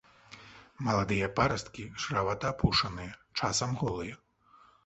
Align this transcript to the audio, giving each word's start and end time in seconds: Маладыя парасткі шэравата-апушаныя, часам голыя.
Маладыя 0.87 1.27
парасткі 1.39 1.85
шэравата-апушаныя, 2.05 3.13
часам 3.39 3.79
голыя. 3.83 4.15